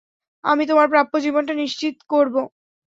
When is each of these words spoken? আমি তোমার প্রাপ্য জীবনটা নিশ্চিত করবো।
আমি 0.43 0.63
তোমার 0.67 0.87
প্রাপ্য 0.89 1.13
জীবনটা 1.19 1.53
নিশ্চিত 1.55 1.95
করবো। 2.09 2.41